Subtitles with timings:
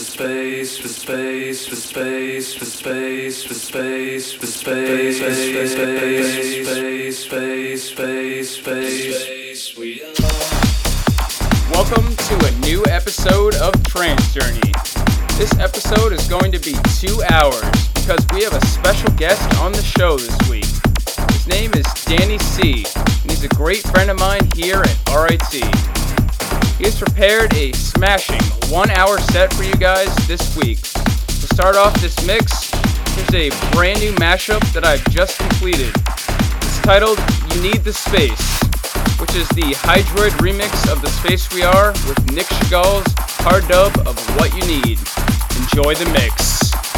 [0.00, 5.74] for space, for space, for space, for space, for space, for space, space,
[7.18, 10.00] space, space, space, space, we
[11.70, 14.72] Welcome to a new episode of Trance Journey.
[15.36, 17.60] This episode is going to be two hours
[17.92, 20.64] because we have a special guest on the show this week.
[21.30, 25.99] His name is Danny C, and he's a great friend of mine here at RIT.
[26.80, 28.40] He has prepared a smashing
[28.72, 30.80] one hour set for you guys this week.
[30.80, 32.70] To start off this mix,
[33.12, 35.92] here's a brand new mashup that I've just completed.
[35.94, 37.18] It's titled
[37.52, 38.62] You Need the Space,
[39.20, 43.12] which is the Hydroid remix of The Space We Are with Nic Chagall's
[43.44, 44.98] hard dub of What You Need.
[45.60, 46.89] Enjoy the mix.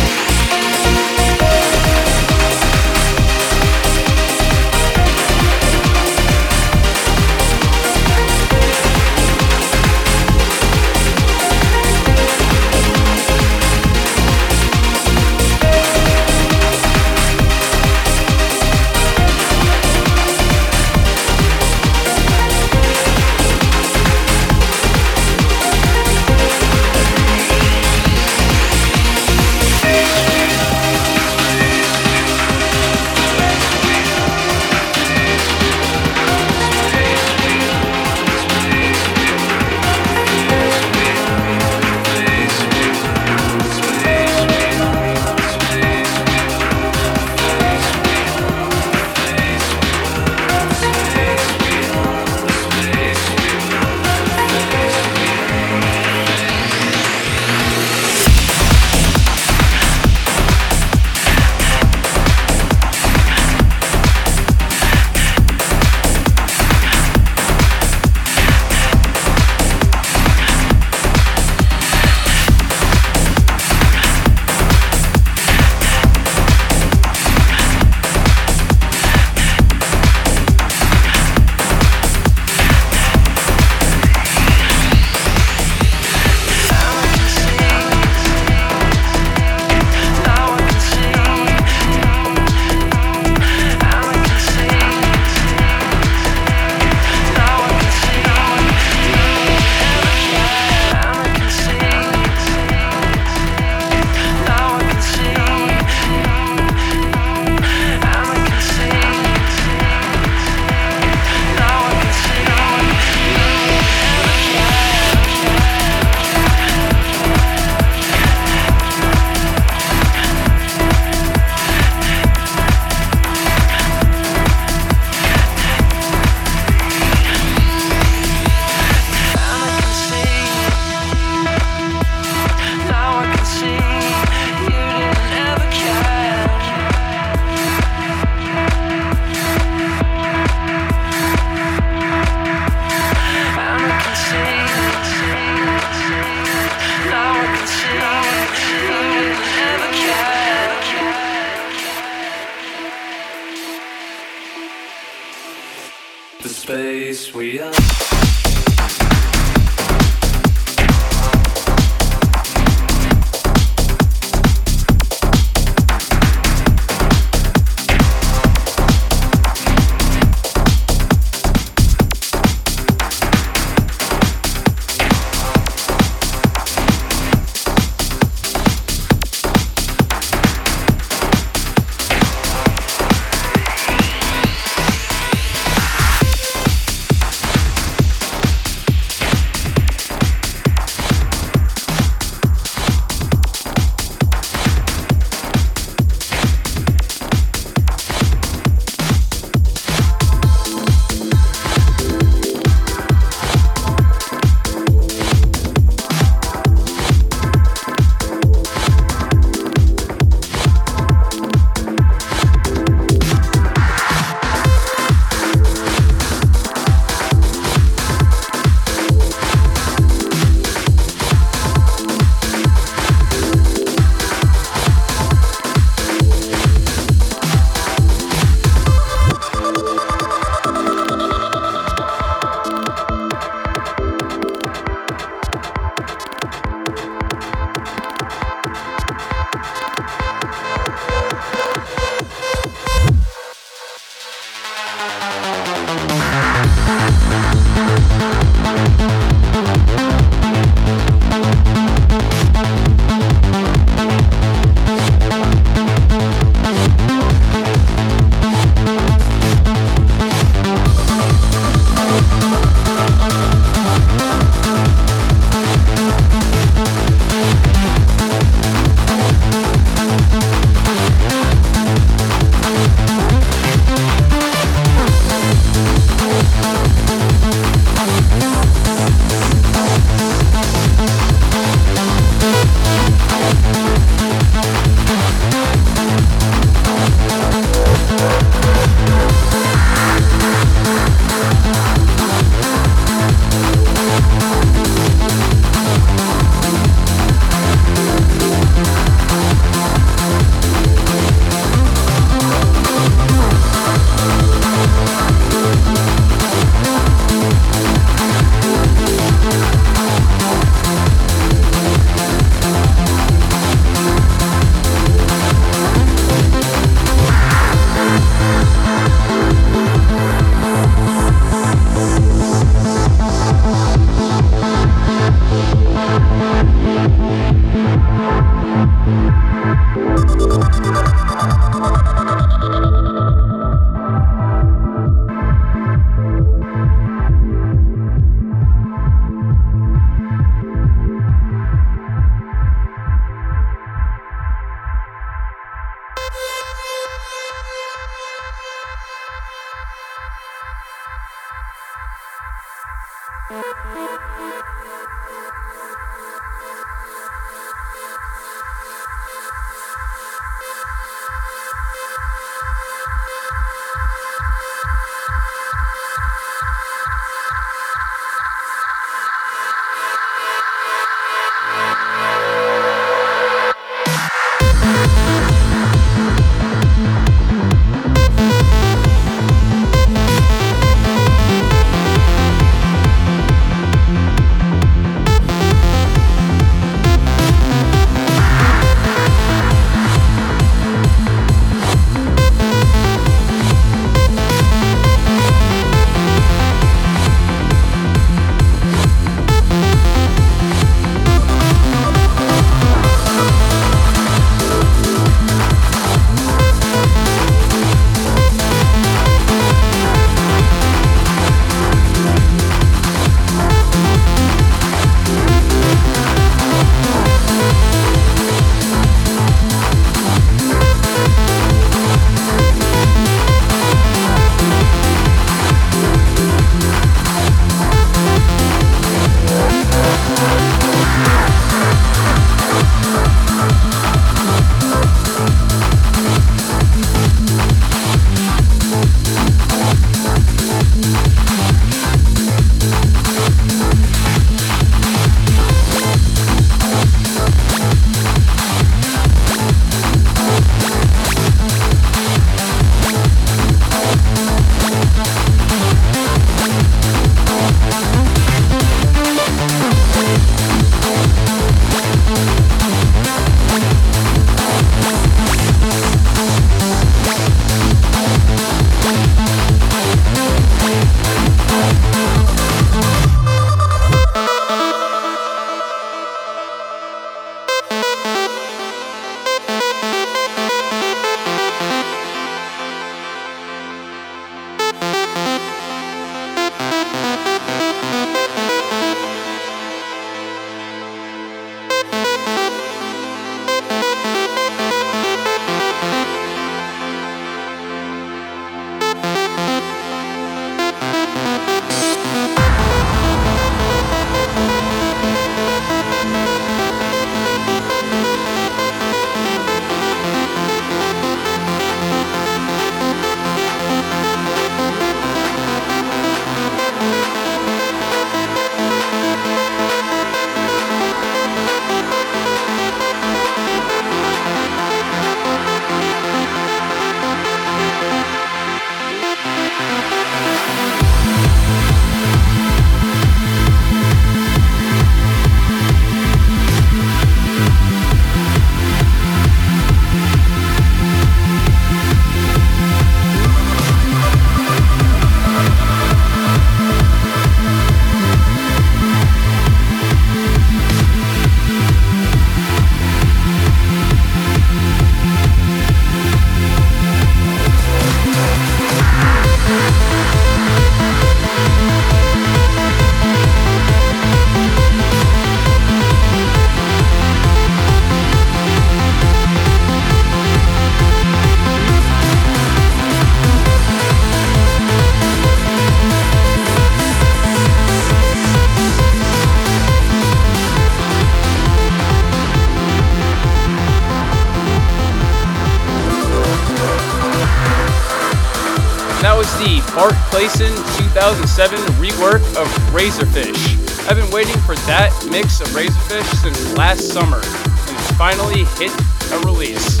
[591.60, 594.08] 2007 rework of Razorfish.
[594.08, 598.90] I've been waiting for that mix of Razorfish since last summer, and it's finally hit
[599.30, 600.00] a release.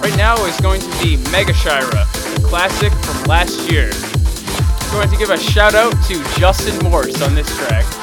[0.00, 3.92] Right now is going to be Megashira, a classic from last year.
[3.94, 7.97] I'm going to give a shout out to Justin Morse on this track.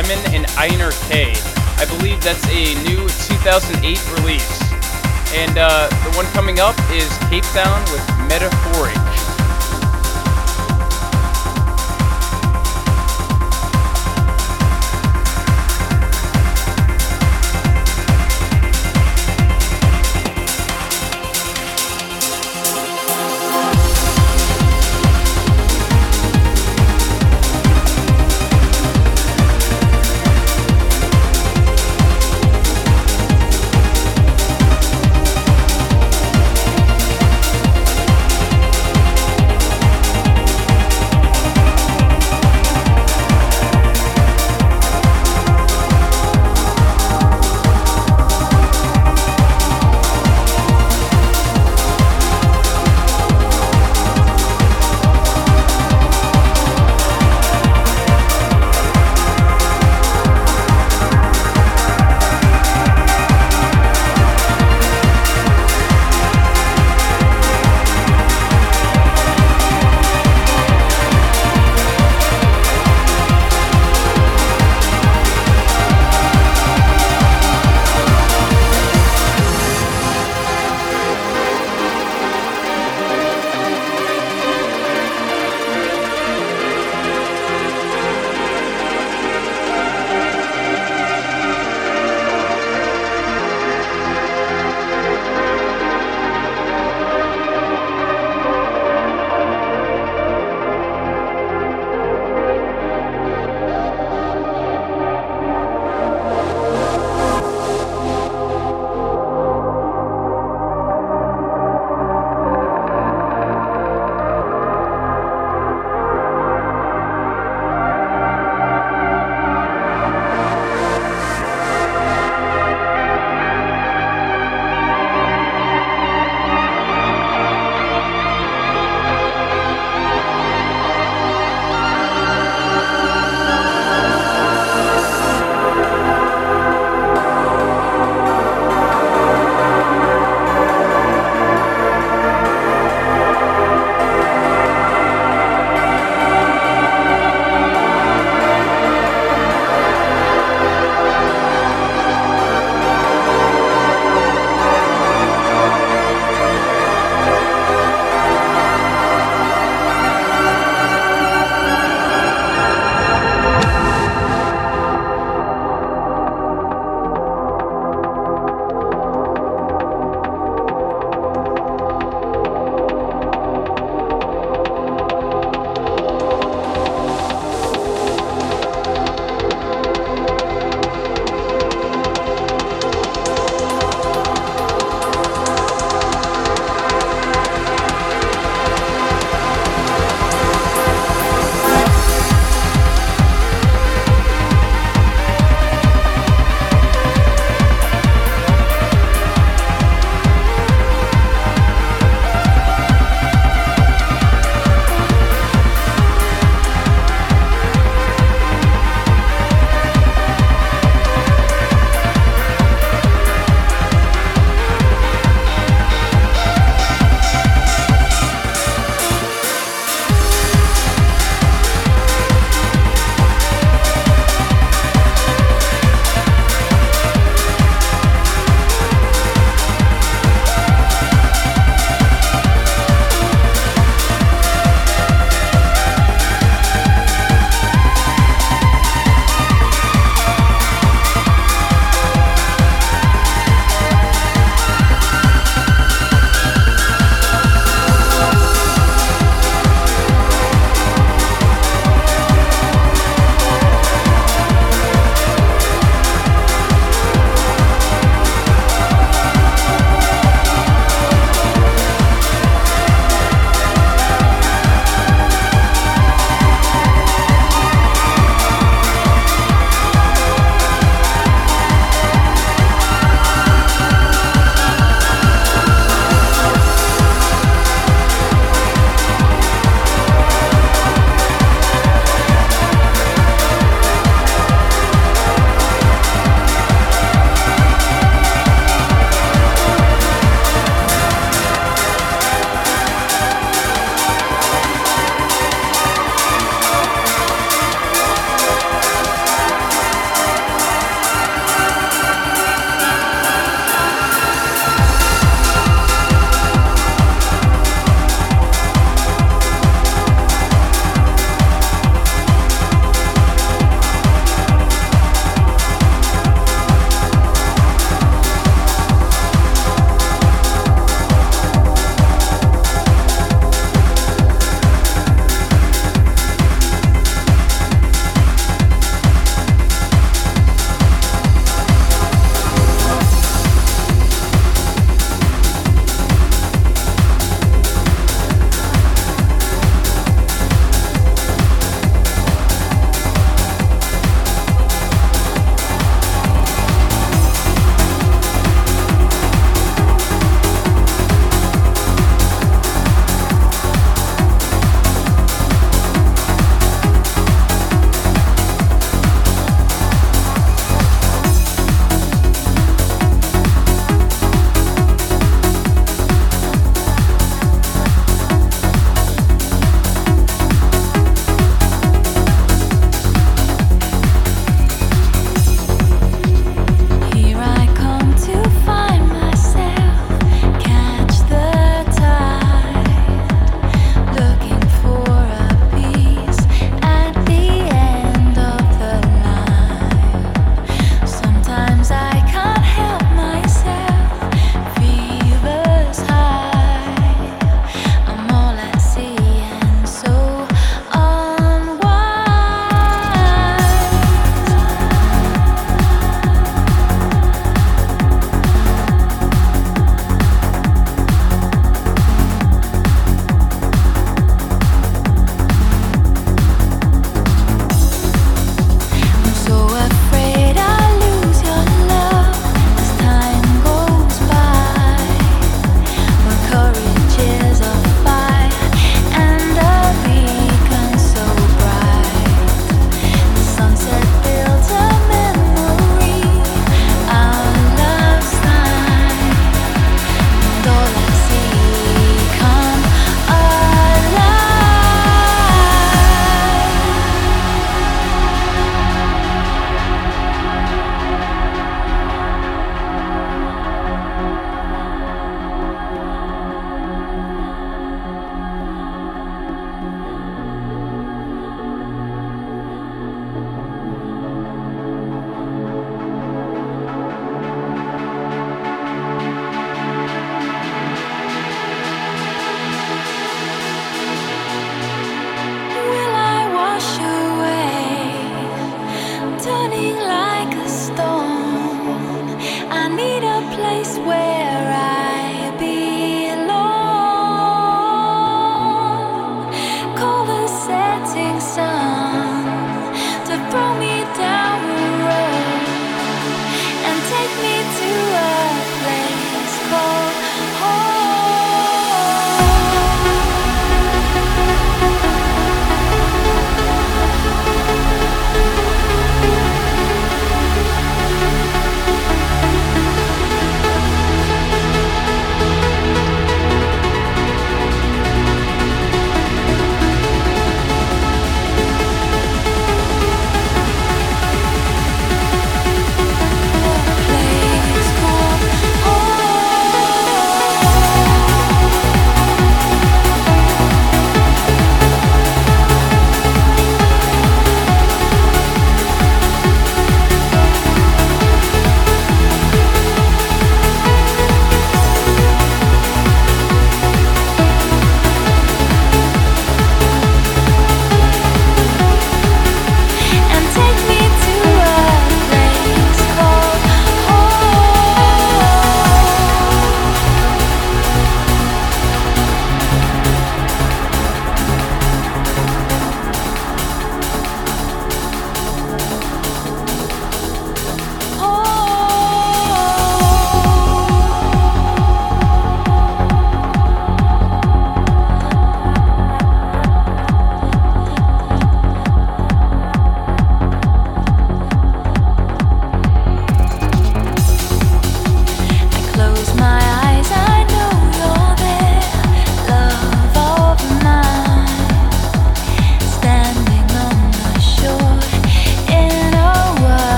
[0.00, 1.34] Lemon and Einar K.
[1.76, 4.62] I believe that's a new 2008 release.
[5.34, 8.99] And uh, the one coming up is Cape Town with Metaphorique.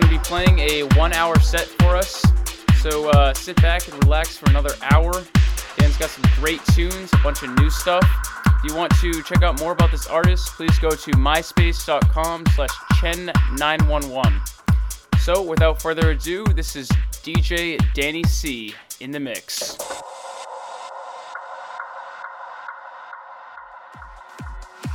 [0.00, 2.22] Going to be playing a one-hour set for us.
[2.80, 5.10] So uh, sit back and relax for another hour.
[5.78, 8.04] Dan's got some great tunes, a bunch of new stuff.
[8.46, 12.68] If you want to check out more about this artist, please go to myspace.com slash
[13.00, 15.18] chen911.
[15.18, 19.78] So without further ado, this is DJ Danny C in the mix.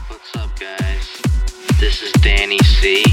[0.09, 1.21] What's up, guys?
[1.79, 3.03] This is Danny C,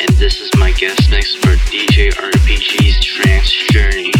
[0.00, 4.12] and this is my guest mix for DJ RPG's Trance Journey.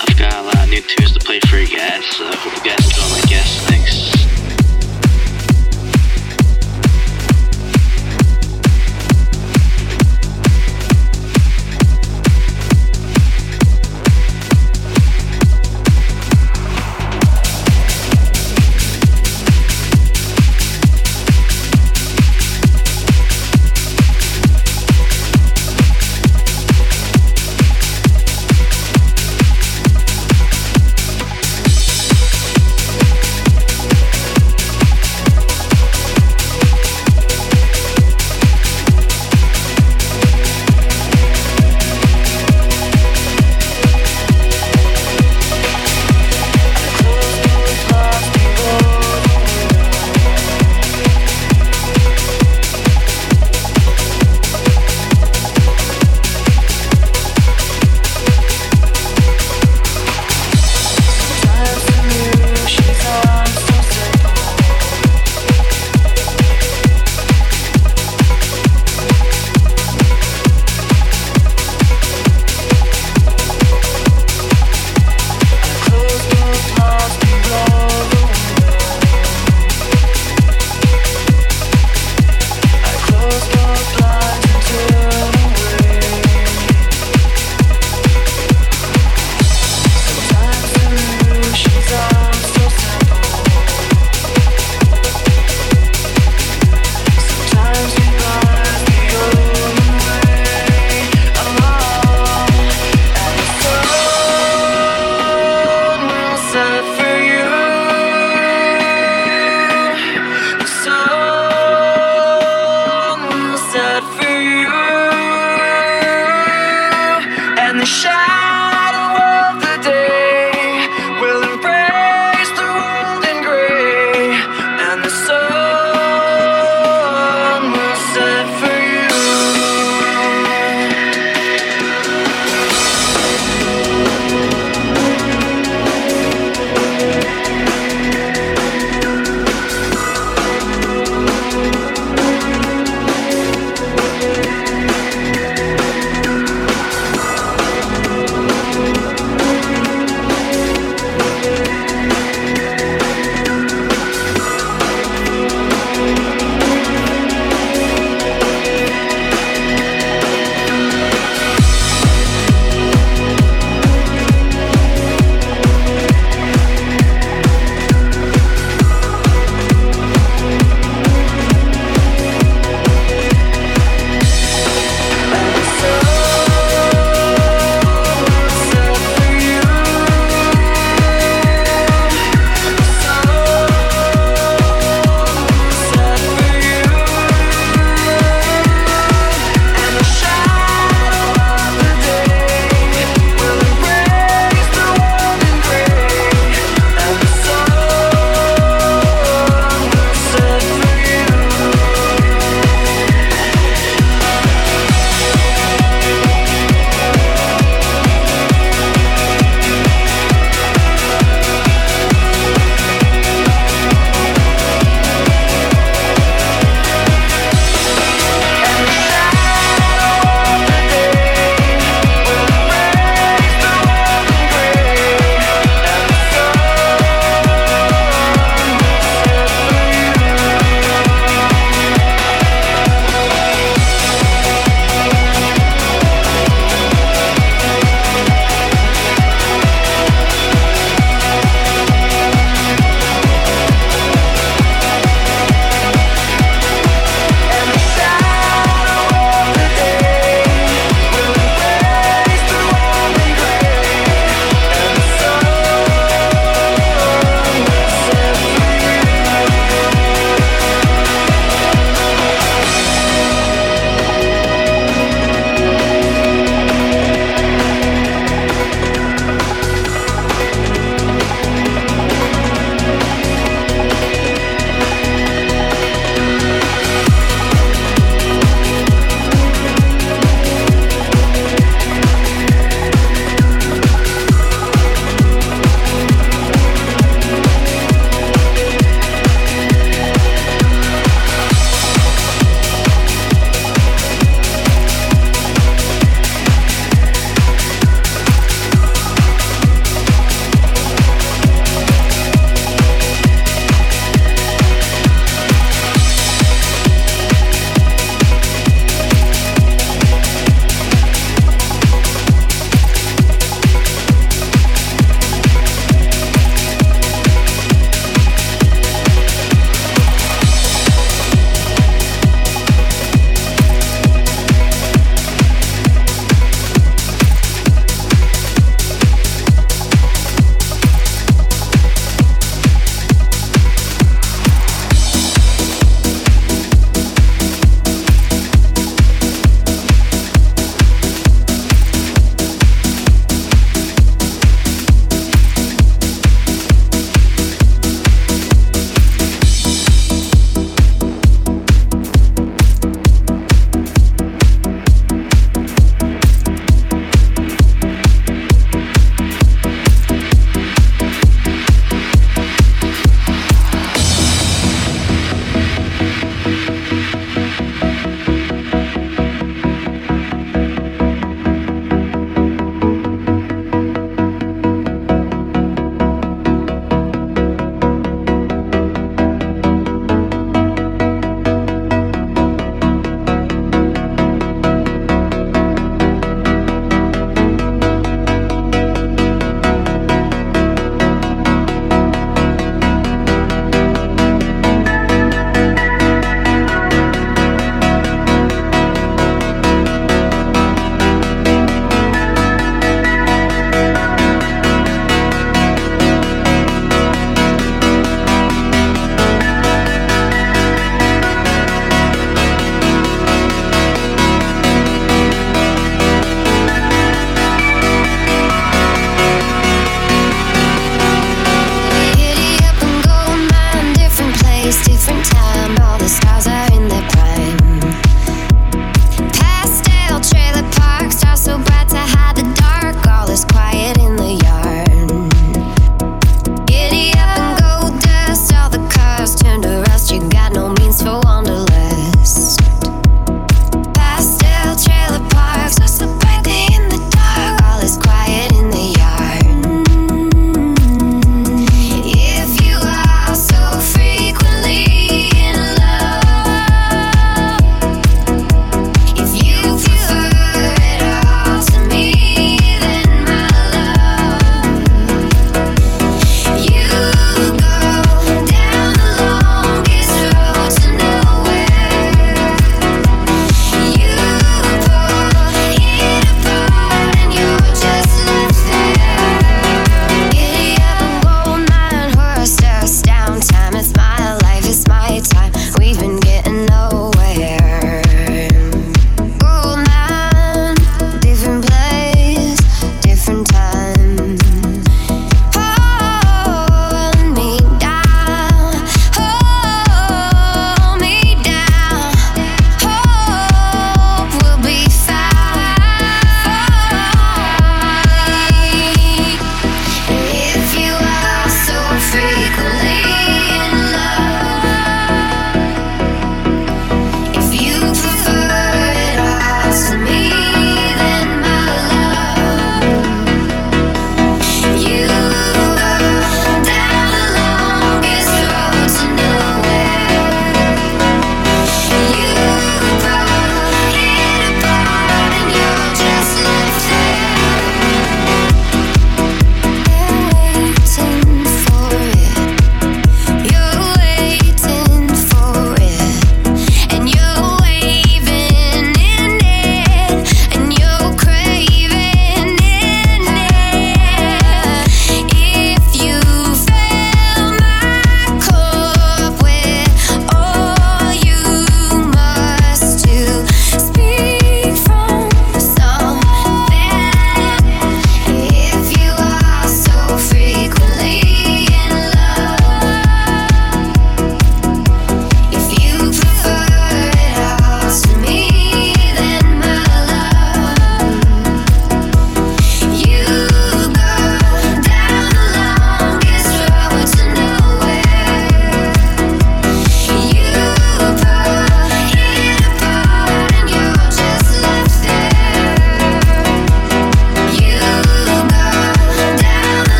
[0.00, 2.56] I've got a lot of new tunes to play for you guys, so I hope
[2.56, 4.01] you guys enjoy my guest mix.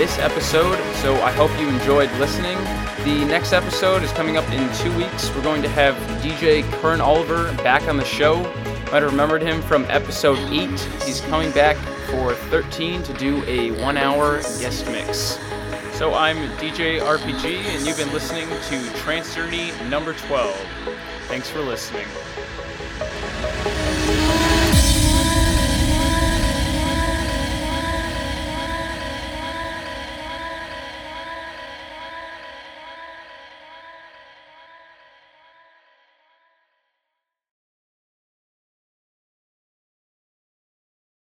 [0.00, 2.56] This episode, so I hope you enjoyed listening.
[3.04, 5.28] The next episode is coming up in two weeks.
[5.34, 8.42] We're going to have DJ Kern Oliver back on the show.
[8.90, 10.70] Might have remembered him from episode 8.
[11.04, 11.76] He's coming back
[12.08, 15.38] for 13 to do a one hour guest mix.
[15.92, 20.56] So I'm DJ RPG, and you've been listening to Trance Journey number 12.
[21.28, 22.06] Thanks for listening.